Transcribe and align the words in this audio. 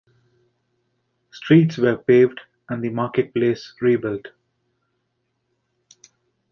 Streets 1.29 1.77
were 1.77 1.95
paved 1.95 2.41
and 2.67 2.83
the 2.83 2.89
marketplace 2.89 3.75
rebuilt. 3.81 4.29